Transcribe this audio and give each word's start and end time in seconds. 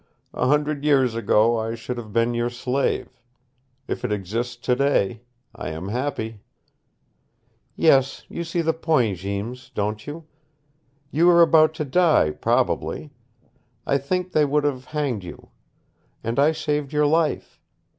"A 0.33 0.47
hundred 0.47 0.83
years 0.83 1.13
ago 1.13 1.59
I 1.59 1.75
should 1.75 1.97
have 1.99 2.11
been 2.11 2.33
your 2.33 2.49
slave. 2.49 3.21
If 3.87 4.03
it 4.03 4.11
exists 4.11 4.55
today, 4.55 5.21
I 5.53 5.69
am 5.69 5.89
happy." 5.89 6.39
"Yes, 7.75 8.25
you 8.27 8.43
see 8.43 8.61
the 8.61 8.73
point, 8.73 9.19
Jeems, 9.19 9.69
don't 9.69 10.07
you? 10.07 10.25
You 11.11 11.27
were 11.27 11.43
about 11.43 11.75
to 11.75 11.85
die, 11.85 12.31
probably. 12.31 13.11
I 13.85 13.99
think 13.99 14.31
they 14.31 14.43
would 14.43 14.63
have 14.63 14.85
hanged 14.85 15.23
you. 15.23 15.49
And 16.23 16.39
I 16.39 16.51
saved 16.51 16.91
your 16.91 17.05
life. 17.05 17.61